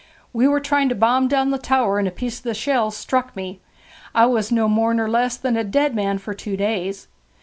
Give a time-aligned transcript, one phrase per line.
[0.33, 3.35] 'We were trying to bomb down the tower, and a piece of the shell struck
[3.35, 3.59] me.
[4.15, 7.07] I was no more nor less than a dead man for two days.